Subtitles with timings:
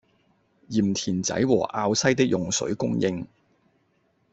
[0.71, 3.27] 鹽田仔和滘西的用水供應